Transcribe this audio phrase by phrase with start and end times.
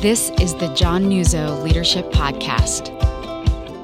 [0.00, 2.88] This is the John Nuzzo Leadership Podcast.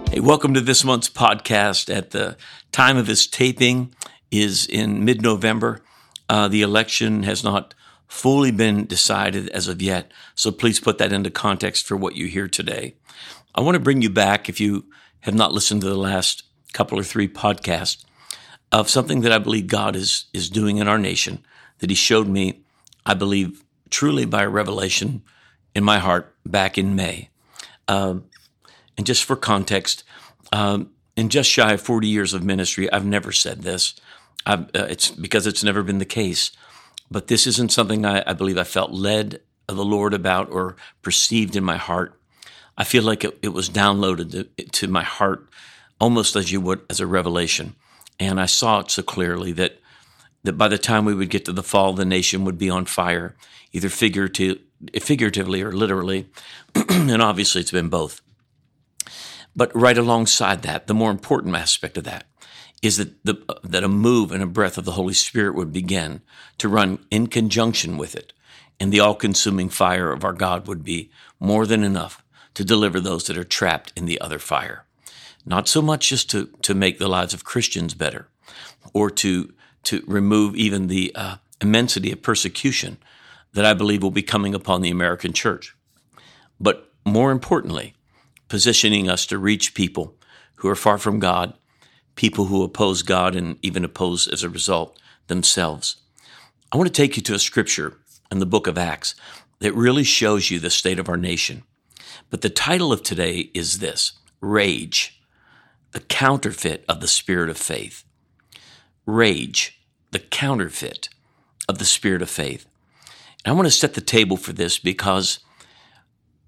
[0.09, 1.95] Hey, welcome to this month's podcast.
[1.95, 2.39] At the
[2.73, 3.95] time of this taping
[4.31, 5.83] is in mid-November.
[6.27, 7.75] Uh, the election has not
[8.09, 12.29] fully been decided as of yet, so please put that into context for what you
[12.29, 12.95] hear today.
[13.55, 14.87] I want to bring you back, if you
[15.21, 18.07] have not listened to the last couple or three podcasts,
[18.73, 21.45] of something that I believe God is is doing in our nation
[21.81, 22.63] that He showed me,
[23.05, 25.23] I believe, truly by revelation
[25.77, 27.29] in my heart back in May.
[27.87, 28.25] Um,
[28.97, 30.05] and just for context,
[30.51, 33.95] um, in just shy of 40 years of ministry, I've never said this.
[34.47, 36.51] Uh, it's because it's never been the case.
[37.11, 40.77] But this isn't something I, I, believe I felt led of the Lord about or
[41.03, 42.19] perceived in my heart.
[42.79, 45.47] I feel like it, it was downloaded to, to, my heart
[46.01, 47.75] almost as you would as a revelation.
[48.19, 49.79] And I saw it so clearly that
[50.43, 52.87] that by the time we would get to the fall, the nation would be on
[52.87, 53.35] fire,
[53.73, 54.59] either figurative,
[55.01, 56.29] figuratively or literally.
[56.91, 58.21] and obviously, it's been both.
[59.55, 62.27] But right alongside that, the more important aspect of that
[62.83, 66.21] is that the, that a move and a breath of the Holy Spirit would begin
[66.59, 68.33] to run in conjunction with it,
[68.79, 72.23] and the all-consuming fire of our God would be more than enough
[72.55, 74.85] to deliver those that are trapped in the other fire.
[75.45, 78.29] Not so much just to to make the lives of Christians better,
[78.93, 79.53] or to
[79.85, 82.99] to remove even the uh, immensity of persecution
[83.57, 85.75] that I believe will be coming upon the American church.
[86.61, 87.95] But more importantly,
[88.49, 90.15] positioning us to reach people
[90.57, 91.55] who are far from God,
[92.17, 95.97] people who oppose God and even oppose as a result themselves.
[96.71, 97.97] I want to take you to a scripture
[98.31, 99.15] in the book of Acts
[99.61, 101.63] that really shows you the state of our nation.
[102.29, 104.13] But the title of today is this
[104.43, 105.19] Rage,
[105.93, 108.05] the counterfeit of the spirit of faith.
[109.07, 111.09] Rage, the counterfeit
[111.67, 112.67] of the spirit of faith.
[113.47, 115.39] And I want to set the table for this because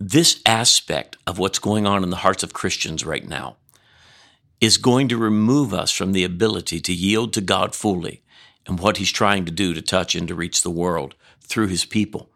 [0.00, 3.56] this aspect of what's going on in the hearts of Christians right now
[4.60, 8.24] is going to remove us from the ability to yield to God fully
[8.66, 11.84] and what He's trying to do to touch and to reach the world through His
[11.84, 12.30] people.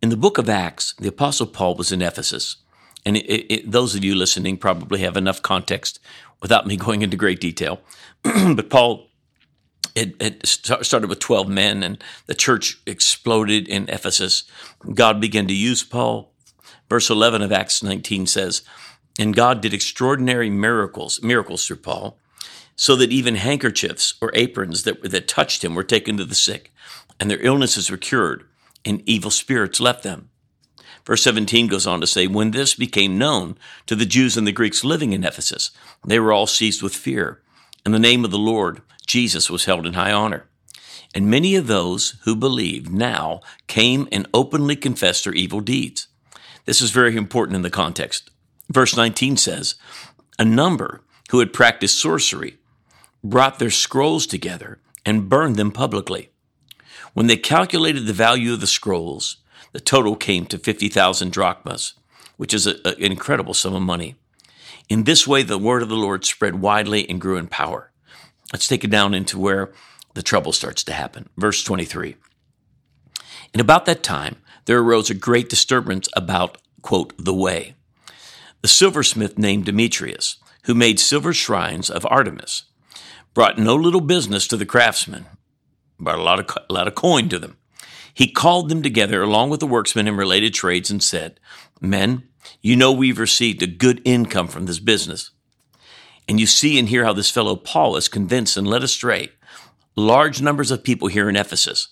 [0.00, 2.56] In the book of Acts, the Apostle Paul was in Ephesus.
[3.04, 6.00] And it, it, those of you listening probably have enough context
[6.40, 7.82] without me going into great detail.
[8.22, 9.09] but Paul
[10.00, 14.44] it, it, started with 12 men and the church exploded in Ephesus.
[14.94, 16.32] God began to use Paul.
[16.88, 18.62] Verse 11 of Acts 19 says,
[19.18, 22.18] And God did extraordinary miracles, miracles through Paul,
[22.76, 26.72] so that even handkerchiefs or aprons that, that touched him were taken to the sick,
[27.20, 28.44] and their illnesses were cured,
[28.84, 30.30] and evil spirits left them.
[31.04, 34.52] Verse 17 goes on to say, When this became known to the Jews and the
[34.52, 35.70] Greeks living in Ephesus,
[36.06, 37.42] they were all seized with fear.
[37.84, 40.46] And the name of the Lord Jesus was held in high honor.
[41.12, 46.06] And many of those who believed now came and openly confessed their evil deeds.
[46.64, 48.30] This is very important in the context.
[48.68, 49.74] Verse 19 says,
[50.38, 52.58] A number who had practiced sorcery
[53.24, 56.30] brought their scrolls together and burned them publicly.
[57.12, 59.38] When they calculated the value of the scrolls,
[59.72, 61.94] the total came to 50,000 drachmas,
[62.36, 64.14] which is a, a, an incredible sum of money.
[64.88, 67.89] In this way, the word of the Lord spread widely and grew in power.
[68.52, 69.72] Let's take it down into where
[70.14, 71.28] the trouble starts to happen.
[71.36, 72.16] Verse 23.
[73.52, 77.74] And about that time, there arose a great disturbance about, quote, the way.
[78.62, 82.64] The silversmith named Demetrius, who made silver shrines of Artemis,
[83.34, 85.26] brought no little business to the craftsmen,
[85.98, 87.56] brought a lot of, a lot of coin to them.
[88.12, 91.40] He called them together along with the workmen in related trades and said,
[91.80, 92.28] Men,
[92.60, 95.30] you know we've received a good income from this business.
[96.30, 99.32] And you see and hear how this fellow Paul is convinced and led astray
[99.96, 101.88] large numbers of people here in Ephesus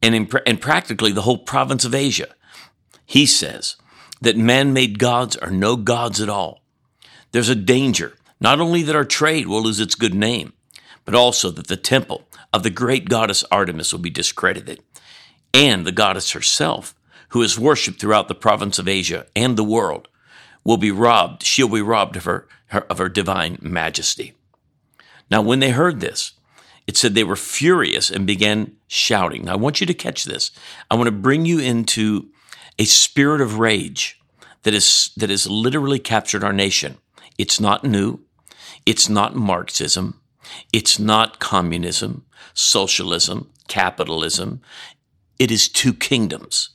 [0.00, 2.28] and, in, and practically the whole province of Asia.
[3.04, 3.74] He says
[4.20, 6.62] that man made gods are no gods at all.
[7.32, 10.52] There's a danger, not only that our trade will lose its good name,
[11.04, 12.22] but also that the temple
[12.52, 14.80] of the great goddess Artemis will be discredited,
[15.52, 16.94] and the goddess herself,
[17.30, 20.06] who is worshipped throughout the province of Asia and the world,
[20.66, 21.44] will be robbed.
[21.44, 24.34] She'll be robbed of her, her, of her divine majesty.
[25.30, 26.32] Now, when they heard this,
[26.88, 29.44] it said they were furious and began shouting.
[29.44, 30.50] Now, I want you to catch this.
[30.90, 32.30] I want to bring you into
[32.80, 34.20] a spirit of rage
[34.64, 36.98] that is that has literally captured our nation.
[37.38, 38.20] It's not new.
[38.84, 40.20] It's not Marxism.
[40.72, 42.24] It's not communism,
[42.54, 44.60] socialism, capitalism.
[45.38, 46.70] It is two kingdoms.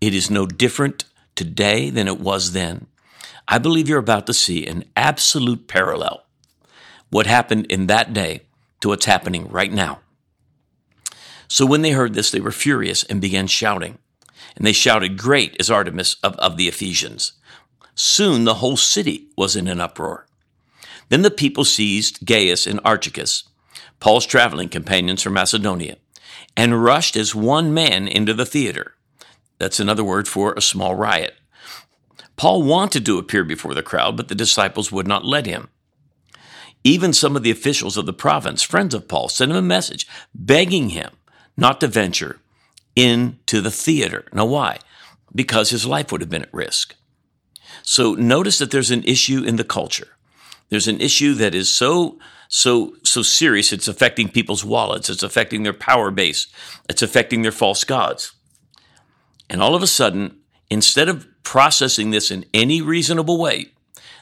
[0.00, 1.04] It is no different
[1.36, 2.86] today than it was then.
[3.48, 6.24] I believe you're about to see an absolute parallel.
[7.10, 8.42] What happened in that day
[8.80, 10.00] to what's happening right now.
[11.48, 13.98] So when they heard this, they were furious and began shouting.
[14.56, 17.32] and they shouted, Great is Artemis of, of the Ephesians.
[17.94, 20.26] Soon the whole city was in an uproar.
[21.08, 23.44] Then the people seized Gaius and Aristarchus,
[24.00, 25.96] Paul's traveling companions from Macedonia,
[26.56, 28.95] and rushed as one man into the theater.
[29.58, 31.34] That's another word for a small riot.
[32.36, 35.68] Paul wanted to appear before the crowd, but the disciples would not let him.
[36.84, 40.06] Even some of the officials of the province, friends of Paul, sent him a message
[40.34, 41.10] begging him
[41.56, 42.40] not to venture
[42.94, 44.26] into the theater.
[44.32, 44.78] Now, why?
[45.34, 46.94] Because his life would have been at risk.
[47.82, 50.08] So notice that there's an issue in the culture.
[50.68, 52.18] There's an issue that is so
[52.48, 56.46] so so serious it's affecting people's wallets, it's affecting their power base,
[56.88, 58.32] it's affecting their false gods.
[59.48, 60.38] And all of a sudden,
[60.70, 63.72] instead of processing this in any reasonable way,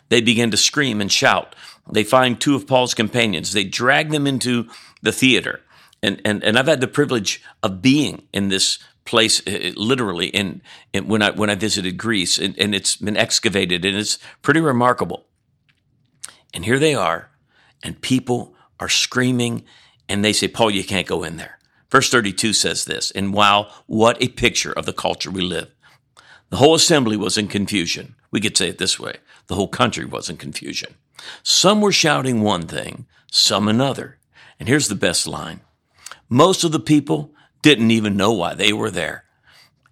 [0.08, 1.56] they begin to scream and shout.
[1.90, 3.52] They find two of Paul's companions.
[3.52, 4.68] They drag them into
[5.02, 5.60] the theater.
[6.02, 10.62] And, and, and I've had the privilege of being in this place uh, literally in,
[10.92, 14.60] in, when I when I visited Greece and, and it's been excavated and it's pretty
[14.60, 15.26] remarkable.
[16.54, 17.30] And here they are,
[17.82, 19.64] and people are screaming,
[20.08, 21.58] and they say, Paul, you can't go in there.
[21.94, 25.70] Verse 32 says this, and wow, what a picture of the culture we live.
[26.50, 28.16] The whole assembly was in confusion.
[28.32, 30.96] We could say it this way the whole country was in confusion.
[31.44, 34.18] Some were shouting one thing, some another.
[34.58, 35.60] And here's the best line
[36.28, 37.32] most of the people
[37.62, 39.22] didn't even know why they were there.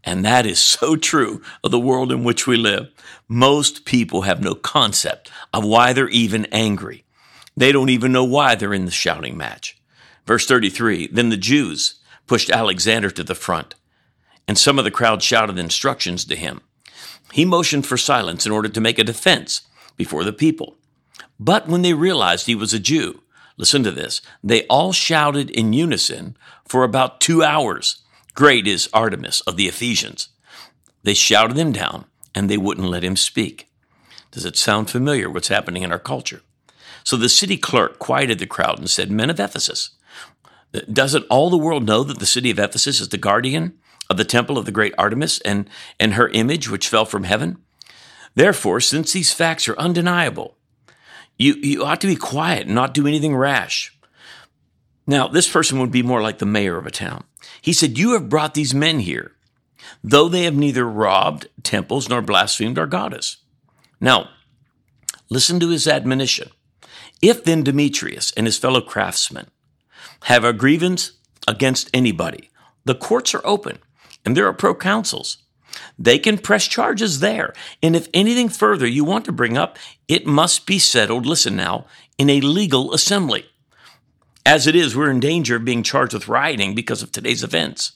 [0.02, 2.90] And that is so true of the world in which we live.
[3.28, 7.04] Most people have no concept of why they're even angry.
[7.56, 9.80] They don't even know why they're in the shouting match.
[10.26, 13.74] Verse 33 Then the Jews pushed Alexander to the front,
[14.46, 16.60] and some of the crowd shouted instructions to him.
[17.32, 19.62] He motioned for silence in order to make a defense
[19.96, 20.76] before the people.
[21.38, 23.22] But when they realized he was a Jew,
[23.56, 28.02] listen to this, they all shouted in unison for about two hours
[28.34, 30.30] Great is Artemis of the Ephesians.
[31.02, 33.68] They shouted him down and they wouldn't let him speak.
[34.30, 36.40] Does it sound familiar what's happening in our culture?
[37.04, 39.90] So the city clerk quieted the crowd and said, Men of Ephesus,
[40.92, 43.78] doesn't all the world know that the city of Ephesus is the guardian
[44.08, 45.68] of the temple of the great Artemis and,
[46.00, 47.58] and her image which fell from heaven?
[48.34, 50.56] Therefore, since these facts are undeniable,
[51.38, 53.96] you, you ought to be quiet and not do anything rash.
[55.06, 57.24] Now, this person would be more like the mayor of a town.
[57.60, 59.32] He said, You have brought these men here,
[60.02, 63.38] though they have neither robbed temples nor blasphemed our goddess.
[64.00, 64.30] Now,
[65.28, 66.50] listen to his admonition.
[67.20, 69.48] If then Demetrius and his fellow craftsmen
[70.24, 71.12] have a grievance
[71.46, 72.50] against anybody,
[72.84, 73.78] the courts are open
[74.24, 75.38] and there are pro proconsuls.
[75.98, 77.54] They can press charges there.
[77.82, 79.78] And if anything further you want to bring up,
[80.08, 81.86] it must be settled, listen now,
[82.18, 83.46] in a legal assembly.
[84.44, 87.92] As it is, we're in danger of being charged with rioting because of today's events.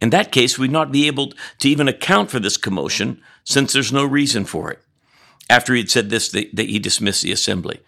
[0.00, 3.92] In that case, we'd not be able to even account for this commotion since there's
[3.92, 4.80] no reason for it.
[5.48, 7.80] After he had said this, they, they, he dismissed the assembly.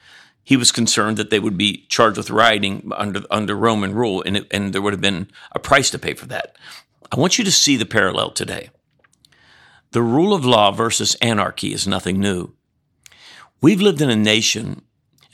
[0.44, 4.38] He was concerned that they would be charged with rioting under, under Roman rule, and,
[4.38, 6.56] it, and there would have been a price to pay for that.
[7.10, 8.70] I want you to see the parallel today.
[9.92, 12.54] The rule of law versus anarchy is nothing new.
[13.60, 14.82] We've lived in a nation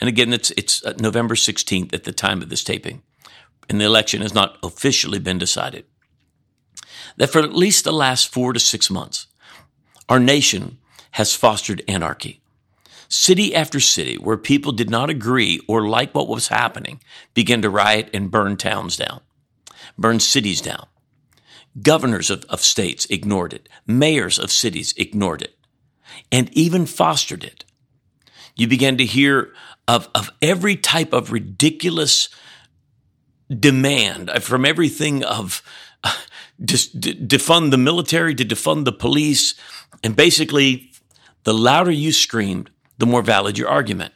[0.01, 3.03] and again, it's, it's uh, November 16th at the time of this taping,
[3.69, 5.85] and the election has not officially been decided.
[7.17, 9.27] That for at least the last four to six months,
[10.09, 10.79] our nation
[11.13, 12.41] has fostered anarchy.
[13.09, 17.01] City after city, where people did not agree or like what was happening,
[17.35, 19.21] began to riot and burn towns down,
[19.97, 20.87] burn cities down.
[21.81, 23.69] Governors of, of states ignored it.
[23.87, 25.57] Mayors of cities ignored it
[26.31, 27.65] and even fostered it.
[28.57, 29.53] You began to hear
[29.87, 32.29] of, of every type of ridiculous
[33.49, 35.63] demand from everything of
[36.65, 39.55] just defund the military to defund the police.
[40.03, 40.91] And basically,
[41.45, 44.13] the louder you screamed, the more valid your argument.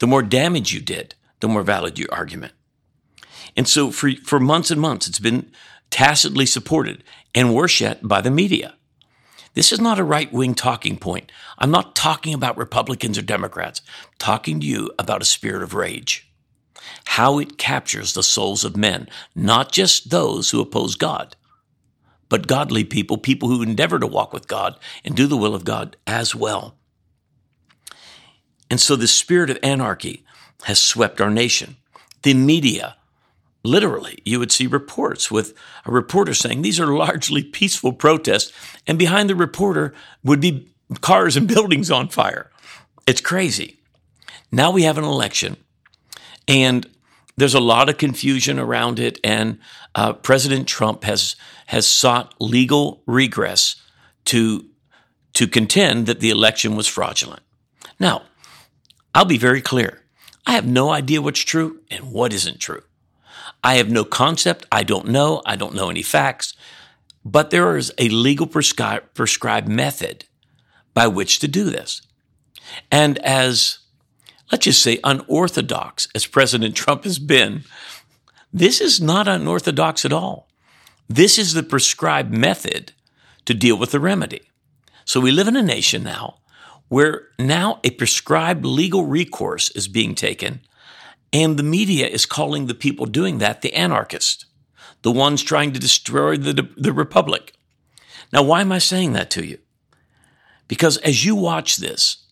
[0.00, 2.52] The more damage you did, the more valid your argument.
[3.56, 5.50] And so for, for months and months, it's been
[5.90, 8.74] tacitly supported and worse yet by the media.
[9.54, 11.30] This is not a right wing talking point.
[11.58, 13.82] I'm not talking about Republicans or Democrats.
[14.04, 16.28] I'm talking to you about a spirit of rage.
[17.04, 21.36] How it captures the souls of men, not just those who oppose God,
[22.28, 25.64] but godly people, people who endeavor to walk with God and do the will of
[25.64, 26.76] God as well.
[28.70, 30.24] And so the spirit of anarchy
[30.64, 31.76] has swept our nation.
[32.22, 32.96] The media
[33.64, 35.54] Literally, you would see reports with
[35.86, 38.52] a reporter saying these are largely peaceful protests,
[38.86, 40.68] and behind the reporter would be
[41.00, 42.50] cars and buildings on fire.
[43.06, 43.78] It's crazy.
[44.52, 45.56] Now we have an election,
[46.46, 46.86] and
[47.38, 49.58] there's a lot of confusion around it, and
[49.94, 51.34] uh, President Trump has
[51.66, 53.76] has sought legal regress
[54.26, 54.66] to
[55.32, 57.42] to contend that the election was fraudulent.
[57.98, 58.24] Now,
[59.14, 60.02] I'll be very clear.
[60.46, 62.82] I have no idea what's true and what isn't true.
[63.62, 64.66] I have no concept.
[64.72, 65.40] I don't know.
[65.46, 66.54] I don't know any facts.
[67.24, 70.26] But there is a legal prescri- prescribed method
[70.92, 72.02] by which to do this.
[72.90, 73.78] And as,
[74.50, 77.64] let's just say, unorthodox as President Trump has been,
[78.52, 80.48] this is not unorthodox at all.
[81.08, 82.92] This is the prescribed method
[83.44, 84.42] to deal with the remedy.
[85.04, 86.38] So we live in a nation now
[86.94, 90.60] where now a prescribed legal recourse is being taken,
[91.32, 94.46] and the media is calling the people doing that the anarchists,
[95.02, 97.52] the ones trying to destroy the, the republic.
[98.32, 99.58] Now, why am I saying that to you?
[100.68, 102.28] Because as you watch this,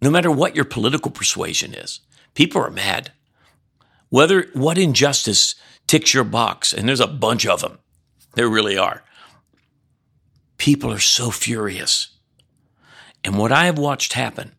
[0.00, 1.98] no matter what your political persuasion is,
[2.34, 3.10] people are mad.
[4.10, 5.56] Whether what injustice
[5.88, 7.80] ticks your box, and there's a bunch of them,
[8.36, 9.02] there really are.
[10.58, 12.15] People are so furious.
[13.26, 14.52] And what I have watched happen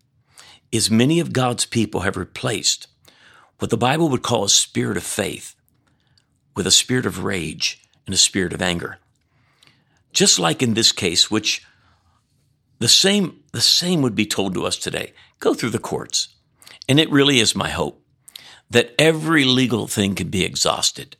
[0.73, 2.87] is many of God's people have replaced
[3.59, 5.55] what the Bible would call a spirit of faith
[6.53, 8.97] with a spirit of rage and a spirit of anger.
[10.11, 11.65] Just like in this case, which
[12.79, 15.13] the same, the same would be told to us today.
[15.39, 16.27] Go through the courts.
[16.89, 18.03] And it really is my hope
[18.69, 21.15] that every legal thing can be exhausted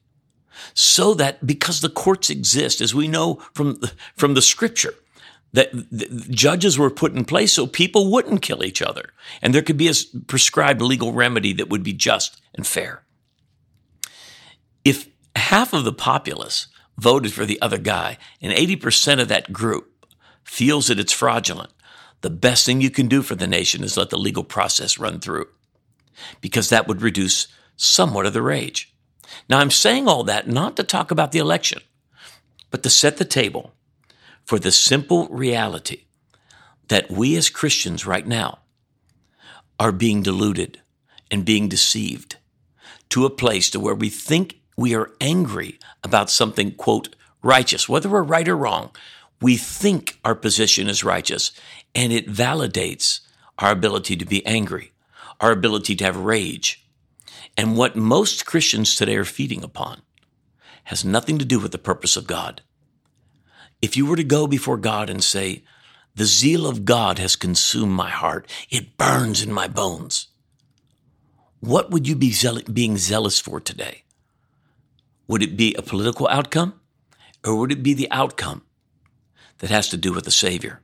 [0.74, 3.80] so that because the courts exist, as we know from,
[4.18, 4.96] from the scripture,
[5.54, 9.78] that judges were put in place so people wouldn't kill each other and there could
[9.78, 9.94] be a
[10.28, 13.04] prescribed legal remedy that would be just and fair.
[14.84, 20.06] If half of the populace voted for the other guy and 80% of that group
[20.44, 21.72] feels that it's fraudulent,
[22.22, 25.20] the best thing you can do for the nation is let the legal process run
[25.20, 25.48] through
[26.42, 28.94] because that would reduce somewhat of the rage.
[29.50, 31.82] Now, I'm saying all that not to talk about the election,
[32.72, 33.74] but to set the table
[34.48, 36.06] for the simple reality
[36.88, 38.60] that we as Christians right now
[39.78, 40.82] are being deluded
[41.30, 42.38] and being deceived
[43.10, 47.14] to a place to where we think we are angry about something, quote,
[47.44, 48.92] righteous, whether we're right or wrong.
[49.42, 51.52] We think our position is righteous
[51.94, 53.20] and it validates
[53.60, 54.94] our ability to be angry,
[55.42, 56.88] our ability to have rage.
[57.58, 60.04] And what most Christians today are feeding upon
[60.86, 62.62] has nothing to do with the purpose of God.
[63.82, 65.64] If you were to go before God and say,
[66.18, 68.50] the zeal of God has consumed my heart.
[68.72, 70.30] It burns in my bones.
[71.60, 74.04] What would you be zeal- being zealous for today?
[75.28, 76.80] Would it be a political outcome
[77.46, 78.64] or would it be the outcome
[79.60, 80.82] that has to do with the Savior?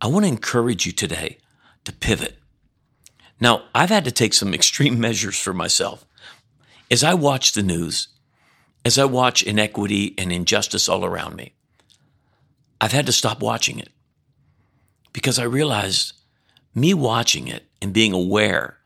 [0.00, 1.38] I want to encourage you today
[1.84, 2.38] to pivot.
[3.40, 6.04] Now, I've had to take some extreme measures for myself.
[6.90, 8.08] As I watch the news,
[8.84, 11.54] as I watch inequity and injustice all around me,
[12.80, 13.90] I've had to stop watching it
[15.12, 16.12] because I realized
[16.74, 18.78] me watching it and being aware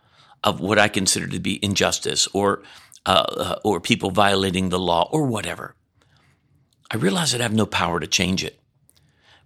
[0.42, 2.62] of what I consider to be injustice or
[3.04, 5.74] uh, uh, or people violating the law or whatever.
[6.90, 8.60] I realized that I have no power to change it,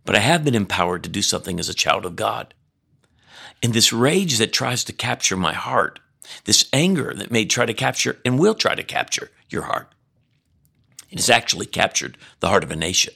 [0.04, 2.54] but I have been empowered to do something as a child of God.
[3.62, 6.00] And this rage that tries to capture my heart,
[6.44, 9.94] this anger that may try to capture and will try to capture your heart,
[11.10, 13.14] it has actually captured the heart of a nation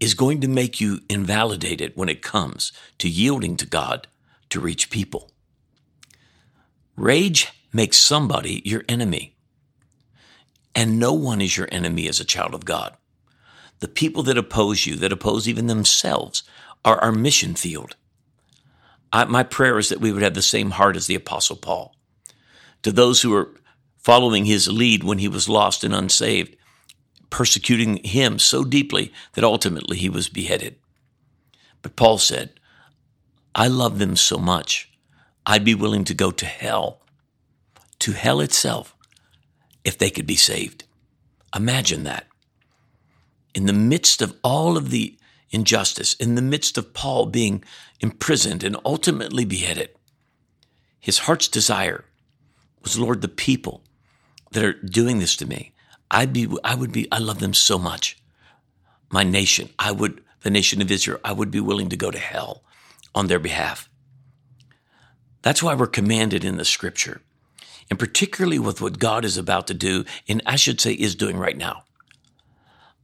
[0.00, 4.06] is going to make you invalidated when it comes to yielding to God
[4.50, 5.30] to reach people.
[6.96, 9.36] Rage makes somebody your enemy.
[10.74, 12.96] And no one is your enemy as a child of God.
[13.80, 16.42] The people that oppose you, that oppose even themselves,
[16.84, 17.96] are our mission field.
[19.12, 21.94] I, my prayer is that we would have the same heart as the Apostle Paul.
[22.82, 23.54] To those who are
[23.96, 26.56] following his lead when he was lost and unsaved,
[27.30, 30.76] persecuting him so deeply that ultimately he was beheaded.
[31.82, 32.58] But Paul said,
[33.54, 34.90] I love them so much,
[35.46, 37.02] I'd be willing to go to hell,
[38.00, 38.94] to hell itself,
[39.84, 40.84] if they could be saved.
[41.54, 42.26] Imagine that.
[43.54, 45.18] In the midst of all of the
[45.50, 47.64] injustice, in the midst of Paul being
[48.00, 49.90] imprisoned and ultimately beheaded,
[51.00, 52.04] his heart's desire
[52.82, 53.82] was, Lord, the people
[54.52, 55.72] that are doing this to me,
[56.10, 58.18] I'd be, I would be, I love them so much.
[59.10, 62.18] My nation, I would, the nation of Israel, I would be willing to go to
[62.18, 62.62] hell
[63.14, 63.88] on their behalf.
[65.42, 67.20] That's why we're commanded in the scripture,
[67.90, 71.38] and particularly with what God is about to do, and I should say is doing
[71.38, 71.84] right now.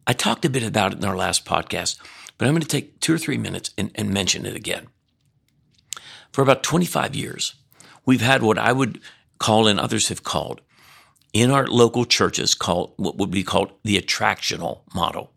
[0.06, 1.98] I talked a bit about it in our last podcast,
[2.36, 4.88] but I'm going to take two or three minutes and, and mention it again.
[6.32, 7.54] For about 25 years,
[8.04, 9.00] we've had what I would
[9.38, 10.60] call and others have called
[11.34, 15.32] in our local churches called what would be called the attractional model,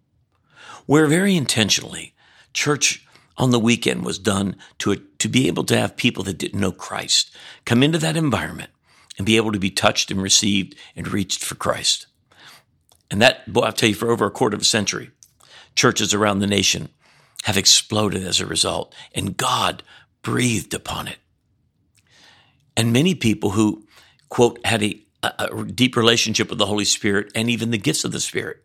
[0.85, 2.13] where very intentionally
[2.53, 6.59] church on the weekend was done to, to be able to have people that didn't
[6.59, 7.35] know Christ
[7.65, 8.69] come into that environment
[9.17, 12.05] and be able to be touched and received and reached for Christ.
[13.09, 15.11] And that, boy, I'll tell you, for over a quarter of a century,
[15.75, 16.89] churches around the nation
[17.43, 19.81] have exploded as a result, and God
[20.21, 21.17] breathed upon it.
[22.75, 23.87] And many people who,
[24.29, 28.03] quote, had a a, a deep relationship with the Holy Spirit and even the gifts
[28.03, 28.63] of the Spirit,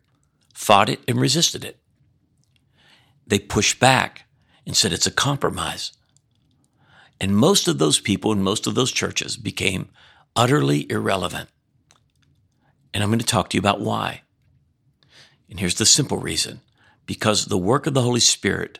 [0.53, 1.79] fought it and resisted it.
[3.25, 4.25] They pushed back
[4.65, 5.93] and said it's a compromise.
[7.19, 9.89] And most of those people in most of those churches became
[10.35, 11.49] utterly irrelevant.
[12.93, 14.21] And I'm going to talk to you about why.
[15.49, 16.61] And here's the simple reason
[17.05, 18.79] because the work of the Holy Spirit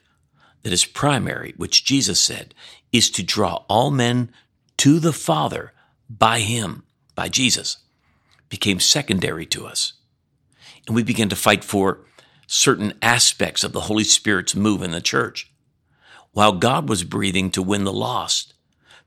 [0.63, 2.53] that is primary, which Jesus said,
[2.91, 4.31] is to draw all men
[4.77, 5.73] to the Father
[6.09, 6.83] by Him
[7.15, 7.77] by Jesus
[8.49, 9.93] became secondary to us.
[10.85, 12.05] And we began to fight for
[12.47, 15.51] certain aspects of the Holy Spirit's move in the church,
[16.31, 18.53] while God was breathing to win the lost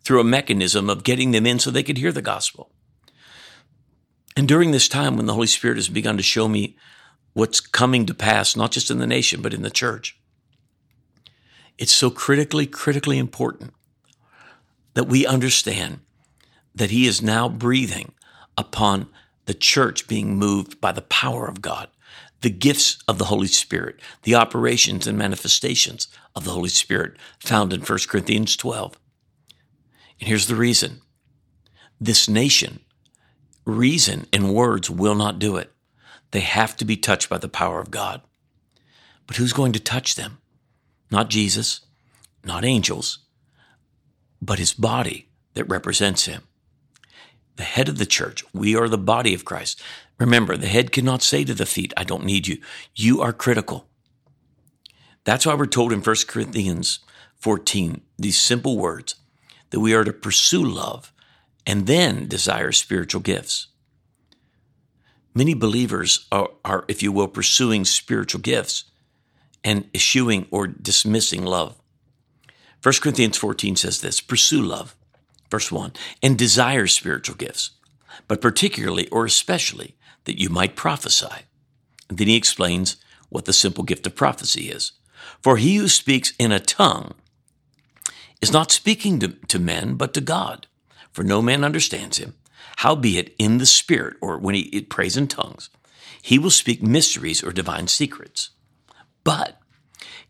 [0.02, 2.70] through a mechanism of getting them in so they could hear the gospel.
[4.36, 6.76] And during this time when the Holy Spirit has begun to show me
[7.32, 10.18] what's coming to pass, not just in the nation, but in the church,
[11.78, 13.74] it's so critically, critically important
[14.94, 16.00] that we understand
[16.76, 18.12] that he is now breathing
[18.56, 19.08] upon
[19.46, 21.88] the church being moved by the power of God,
[22.42, 27.72] the gifts of the Holy Spirit, the operations and manifestations of the Holy Spirit found
[27.72, 28.98] in 1 Corinthians 12.
[30.20, 31.00] And here's the reason
[32.00, 32.80] this nation,
[33.64, 35.72] reason and words will not do it.
[36.32, 38.20] They have to be touched by the power of God.
[39.26, 40.38] But who's going to touch them?
[41.10, 41.80] Not Jesus,
[42.44, 43.20] not angels,
[44.42, 46.42] but his body that represents him
[47.56, 48.44] the head of the church.
[48.52, 49.82] We are the body of Christ.
[50.18, 52.58] Remember, the head cannot say to the feet, I don't need you.
[52.94, 53.88] You are critical.
[55.24, 57.00] That's why we're told in 1 Corinthians
[57.36, 59.16] 14 these simple words
[59.70, 61.12] that we are to pursue love
[61.66, 63.66] and then desire spiritual gifts.
[65.34, 68.84] Many believers are, are, if you will, pursuing spiritual gifts
[69.62, 71.76] and eschewing or dismissing love.
[72.82, 74.96] 1 Corinthians 14 says this pursue love
[75.50, 77.70] verse 1, and desire spiritual gifts,
[78.28, 81.44] but particularly or especially that you might prophesy.
[82.08, 82.96] And then he explains
[83.28, 84.92] what the simple gift of prophecy is.
[85.42, 87.14] For he who speaks in a tongue
[88.40, 90.66] is not speaking to, to men, but to God,
[91.12, 92.34] for no man understands him.
[92.78, 95.70] Howbeit in the Spirit, or when he prays in tongues,
[96.20, 98.50] he will speak mysteries or divine secrets.
[99.24, 99.60] But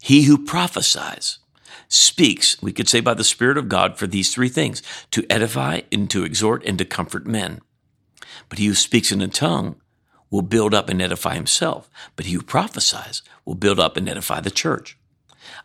[0.00, 1.38] he who prophesies
[1.88, 5.82] speaks, we could say by the Spirit of God, for these three things to edify
[5.92, 7.60] and to exhort and to comfort men.
[8.48, 9.76] But he who speaks in a tongue
[10.30, 14.40] will build up and edify himself, but he who prophesies will build up and edify
[14.40, 14.98] the church.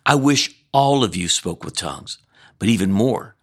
[0.06, 2.18] I wish all of you spoke with tongues,
[2.60, 3.36] but even more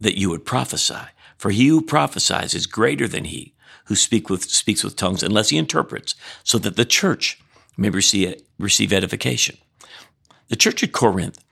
[0.00, 1.08] that you would prophesy.
[1.36, 3.54] For he who prophesies is greater than he
[3.86, 7.38] who speak with, speaks with tongues unless he interprets, so that the church
[7.76, 9.58] may receive, receive edification.
[10.48, 11.43] The church at Corinth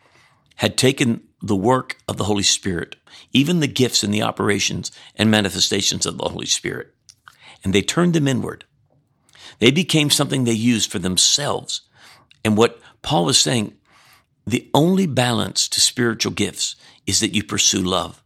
[0.56, 2.96] had taken the work of the Holy Spirit,
[3.32, 6.94] even the gifts and the operations and manifestations of the Holy Spirit,
[7.64, 8.64] and they turned them inward.
[9.58, 11.82] They became something they used for themselves.
[12.44, 13.74] And what Paul was saying,
[14.46, 18.22] the only balance to spiritual gifts is that you pursue love.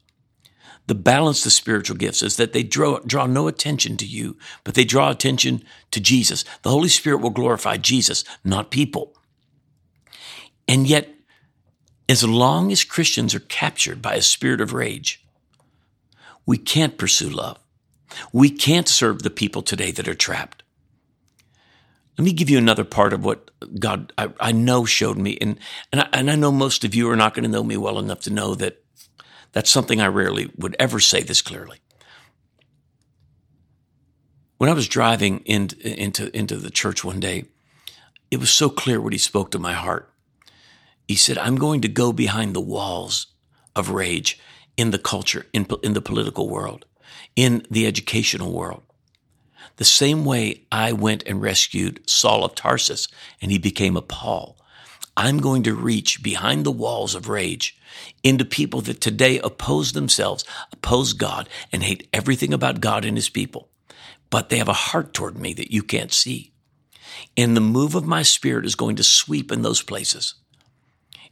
[0.86, 4.74] The balance to spiritual gifts is that they draw, draw no attention to you, but
[4.74, 6.44] they draw attention to Jesus.
[6.62, 9.16] The Holy Spirit will glorify Jesus, not people.
[10.68, 11.15] And yet,
[12.08, 15.24] as long as Christians are captured by a spirit of rage,
[16.44, 17.58] we can't pursue love.
[18.32, 20.62] We can't serve the people today that are trapped.
[22.16, 25.58] Let me give you another part of what God I, I know showed me, and
[25.92, 27.98] and I, and I know most of you are not going to know me well
[27.98, 28.82] enough to know that
[29.52, 31.78] that's something I rarely would ever say this clearly.
[34.56, 37.44] When I was driving in, into into the church one day,
[38.30, 40.10] it was so clear what He spoke to my heart.
[41.06, 43.28] He said, I'm going to go behind the walls
[43.74, 44.40] of rage
[44.76, 46.84] in the culture, in, in the political world,
[47.36, 48.82] in the educational world.
[49.76, 53.08] The same way I went and rescued Saul of Tarsus
[53.40, 54.58] and he became a Paul.
[55.16, 57.78] I'm going to reach behind the walls of rage
[58.22, 63.30] into people that today oppose themselves, oppose God, and hate everything about God and his
[63.30, 63.70] people.
[64.28, 66.52] But they have a heart toward me that you can't see.
[67.36, 70.34] And the move of my spirit is going to sweep in those places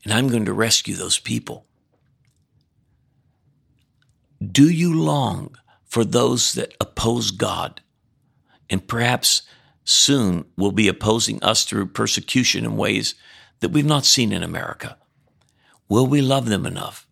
[0.04, 1.66] and I'm going to rescue those people.
[4.44, 7.80] Do you long for those that oppose God
[8.68, 9.42] and perhaps
[9.84, 13.14] soon will be opposing us through persecution in ways
[13.60, 14.96] that we've not seen in America.
[15.88, 17.06] Will we love them enough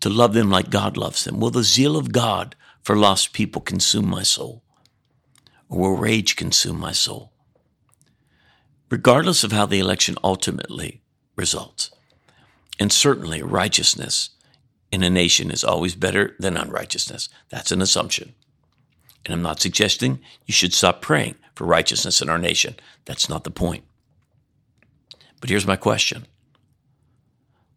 [0.00, 1.38] to love them like God loves them?
[1.38, 4.62] Will the zeal of God for lost people consume my soul?
[5.68, 7.32] Or will rage consume my soul?
[8.90, 10.99] Regardless of how the election ultimately
[11.40, 11.90] results,
[12.78, 14.30] and certainly righteousness
[14.92, 17.28] in a nation is always better than unrighteousness.
[17.48, 18.34] That's an assumption.
[19.24, 22.76] And I'm not suggesting you should stop praying for righteousness in our nation.
[23.06, 23.84] That's not the point.
[25.40, 26.26] But here's my question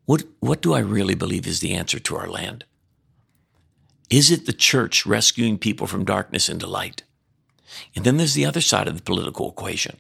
[0.06, 2.66] what, what do I really believe is the answer to our land?
[4.10, 7.04] Is it the church rescuing people from darkness into light?
[7.96, 9.98] And then there's the other side of the political equation.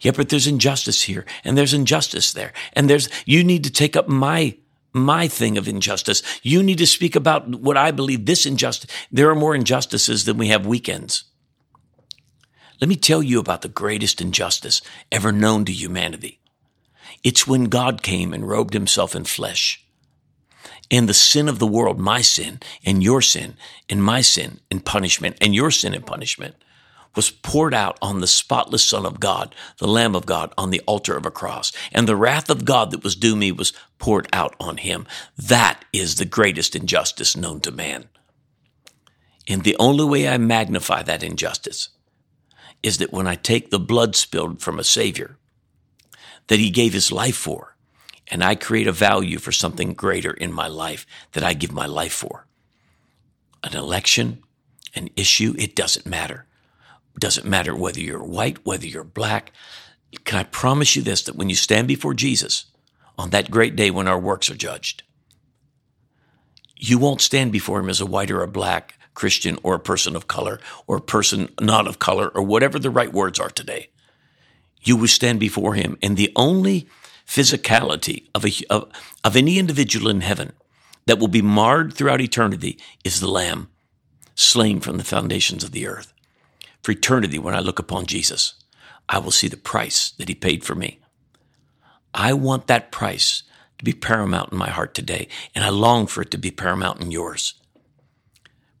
[0.00, 2.52] Yeah, but there's injustice here and there's injustice there.
[2.72, 4.56] And there's, you need to take up my,
[4.92, 6.22] my thing of injustice.
[6.42, 8.90] You need to speak about what I believe this injustice.
[9.10, 11.24] There are more injustices than we have weekends.
[12.80, 16.40] Let me tell you about the greatest injustice ever known to humanity.
[17.24, 19.84] It's when God came and robed himself in flesh.
[20.90, 23.56] And the sin of the world, my sin and your sin
[23.90, 26.54] and my sin and punishment and your sin and punishment
[27.14, 30.80] was poured out on the spotless Son of God, the Lamb of God, on the
[30.86, 31.72] altar of a cross.
[31.92, 35.06] And the wrath of God that was due me was poured out on him.
[35.36, 38.08] That is the greatest injustice known to man.
[39.48, 41.88] And the only way I magnify that injustice
[42.82, 45.38] is that when I take the blood spilled from a Savior
[46.48, 47.76] that he gave his life for.
[48.26, 51.86] And I create a value for something greater in my life that I give my
[51.86, 52.46] life for.
[53.62, 54.42] An election,
[54.94, 56.46] an issue, it doesn't matter.
[57.18, 59.52] Doesn't matter whether you're white, whether you're black.
[60.24, 62.66] Can I promise you this that when you stand before Jesus
[63.18, 65.02] on that great day when our works are judged,
[66.76, 70.14] you won't stand before him as a white or a black Christian or a person
[70.14, 73.88] of color or a person not of color or whatever the right words are today
[74.82, 75.98] you will stand before him.
[76.02, 76.88] And the only
[77.26, 78.90] physicality of, a, of,
[79.24, 80.52] of any individual in heaven
[81.06, 83.68] that will be marred throughout eternity is the Lamb
[84.34, 86.12] slain from the foundations of the earth.
[86.82, 88.54] For eternity, when I look upon Jesus,
[89.08, 91.00] I will see the price that he paid for me.
[92.14, 93.42] I want that price
[93.78, 97.00] to be paramount in my heart today, and I long for it to be paramount
[97.00, 97.54] in yours.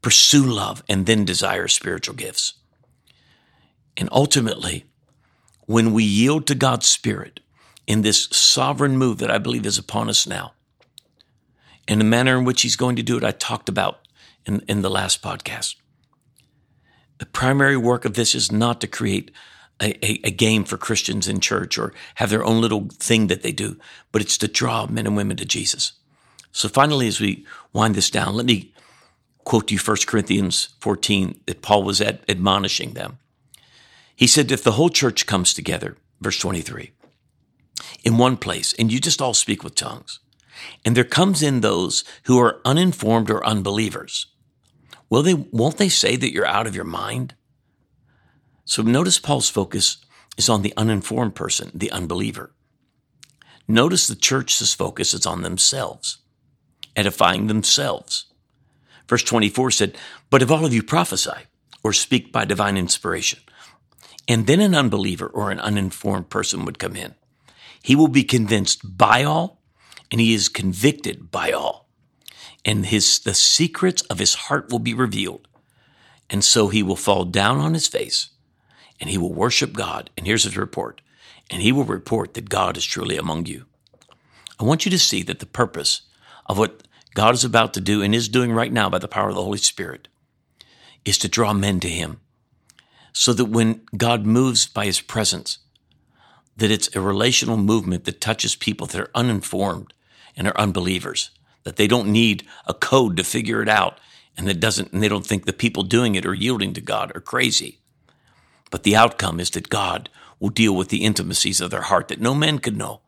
[0.02, 2.54] Pursue love and then desire spiritual gifts.
[3.96, 4.84] And ultimately,
[5.66, 7.40] when we yield to God's Spirit
[7.86, 10.52] in this sovereign move that I believe is upon us now,
[11.86, 14.06] in the manner in which He's going to do it, I talked about
[14.46, 15.74] in, in the last podcast.
[17.18, 19.30] The primary work of this is not to create
[19.80, 23.42] a, a, a, game for Christians in church or have their own little thing that
[23.42, 23.76] they do,
[24.10, 25.92] but it's to draw men and women to Jesus.
[26.50, 28.72] So finally, as we wind this down, let me
[29.44, 33.18] quote you 1 Corinthians 14 that Paul was at, admonishing them.
[34.14, 36.90] He said, if the whole church comes together, verse 23,
[38.02, 40.18] in one place, and you just all speak with tongues,
[40.84, 44.26] and there comes in those who are uninformed or unbelievers,
[45.10, 47.34] will they, won't they say that you're out of your mind?
[48.64, 49.98] So notice Paul's focus
[50.36, 52.52] is on the uninformed person, the unbeliever.
[53.66, 56.18] Notice the church's focus is on themselves,
[56.96, 58.26] edifying themselves.
[59.08, 59.98] Verse 24 said,
[60.30, 61.30] But if all of you prophesy
[61.82, 63.40] or speak by divine inspiration,
[64.28, 67.14] and then an unbeliever or an uninformed person would come in.
[67.82, 69.62] He will be convinced by all,
[70.10, 71.87] and he is convicted by all.
[72.68, 75.48] And his, the secrets of his heart will be revealed.
[76.28, 78.28] And so he will fall down on his face
[79.00, 80.10] and he will worship God.
[80.18, 81.00] And here's his report.
[81.48, 83.64] And he will report that God is truly among you.
[84.60, 86.02] I want you to see that the purpose
[86.44, 89.30] of what God is about to do and is doing right now by the power
[89.30, 90.08] of the Holy Spirit
[91.06, 92.20] is to draw men to him
[93.14, 95.56] so that when God moves by his presence,
[96.58, 99.94] that it's a relational movement that touches people that are uninformed
[100.36, 101.30] and are unbelievers,
[101.68, 104.00] that they don't need a code to figure it out
[104.38, 107.12] and that doesn't and they don't think the people doing it or yielding to God
[107.14, 107.80] are crazy.
[108.70, 110.08] But the outcome is that God
[110.40, 113.02] will deal with the intimacies of their heart that no man could know.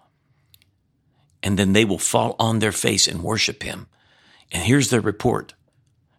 [1.43, 3.87] And then they will fall on their face and worship him.
[4.53, 5.55] And here's their report.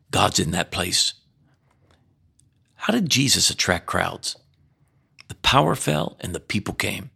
[0.09, 1.13] God's in that place.
[2.73, 4.35] How did Jesus attract crowds?
[5.27, 7.11] The power fell and the people came.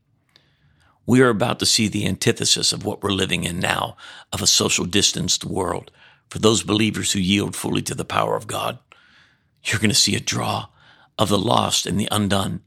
[1.06, 3.96] We are about to see the antithesis of what we're living in now
[4.34, 5.92] of a social distanced world.
[6.30, 8.80] For those believers who yield fully to the power of God,
[9.64, 10.68] you're going to see a draw
[11.18, 12.62] of the lost and the undone.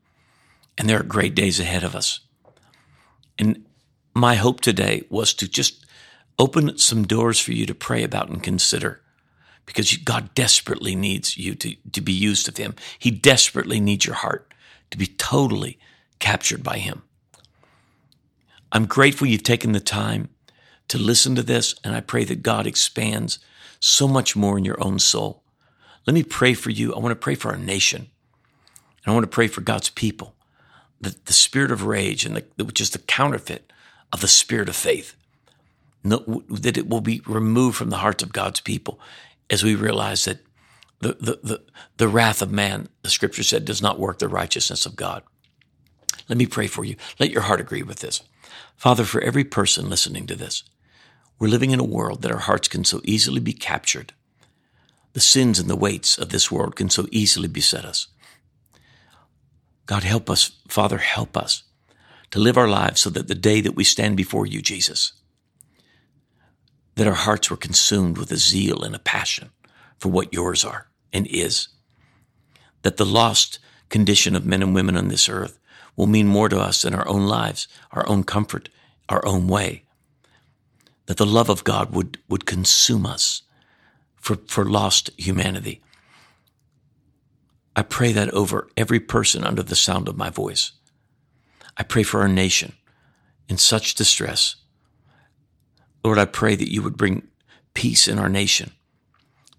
[0.76, 2.20] And there are great days ahead of us.
[3.38, 3.66] And
[4.14, 5.84] my hope today was to just
[6.38, 9.00] open some doors for you to pray about and consider
[9.66, 12.74] because God desperately needs you to, to be used of Him.
[12.98, 14.52] He desperately needs your heart
[14.90, 15.78] to be totally
[16.20, 17.02] captured by Him.
[18.72, 20.28] I'm grateful you've taken the time
[20.88, 23.38] to listen to this, and I pray that God expands
[23.80, 25.42] so much more in your own soul.
[26.06, 26.94] Let me pray for you.
[26.94, 28.10] I want to pray for our nation.
[29.04, 30.34] And I want to pray for God's people.
[31.00, 33.72] That the spirit of rage, and the, which is the counterfeit
[34.12, 35.14] of the spirit of faith,
[36.02, 38.98] that it will be removed from the hearts of God's people
[39.50, 40.38] as we realize that
[41.00, 41.62] the, the, the,
[41.96, 45.22] the wrath of man, the scripture said, does not work the righteousness of God.
[46.28, 46.96] Let me pray for you.
[47.18, 48.22] Let your heart agree with this.
[48.76, 50.62] Father, for every person listening to this,
[51.38, 54.12] we're living in a world that our hearts can so easily be captured.
[55.12, 58.08] The sins and the weights of this world can so easily beset us.
[59.86, 61.62] God, help us, Father, help us
[62.30, 65.12] to live our lives so that the day that we stand before you, Jesus,
[66.96, 69.50] that our hearts were consumed with a zeal and a passion
[69.98, 71.68] for what yours are and is.
[72.82, 75.58] That the lost condition of men and women on this earth
[75.98, 78.68] will mean more to us than our own lives, our own comfort,
[79.08, 79.82] our own way
[81.06, 83.42] that the love of God would, would consume us
[84.14, 85.82] for, for lost humanity.
[87.74, 90.72] I pray that over every person under the sound of my voice.
[91.76, 92.74] I pray for our nation
[93.48, 94.56] in such distress.
[96.04, 97.26] Lord, I pray that you would bring
[97.74, 98.72] peace in our nation,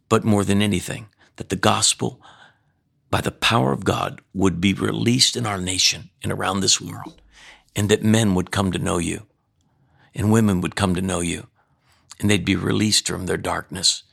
[0.08, 2.22] but more than anything, that the gospel,
[3.10, 7.22] by the power of God, would be released in our nation and around this world,
[7.76, 9.26] and that men would come to know you
[10.16, 11.48] and women would come to know you
[12.20, 14.04] and they'd be released from their darkness.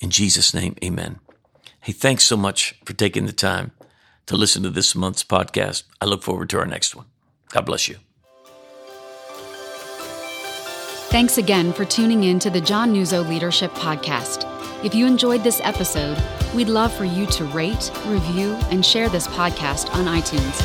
[0.00, 1.20] In Jesus' name, amen.
[1.80, 3.72] Hey, thanks so much for taking the time
[4.26, 5.84] to listen to this month's podcast.
[6.00, 7.06] I look forward to our next one.
[7.50, 7.96] God bless you.
[11.10, 14.49] Thanks again for tuning in to the John Nuzzo Leadership Podcast.
[14.82, 16.16] If you enjoyed this episode,
[16.54, 20.56] we'd love for you to rate, review, and share this podcast on iTunes.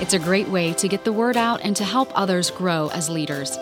[0.00, 3.10] It's a great way to get the word out and to help others grow as
[3.10, 3.58] leaders.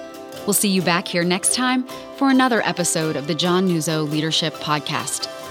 [0.47, 4.55] We'll see you back here next time for another episode of the John Nuzzo Leadership
[4.55, 5.42] Podcast.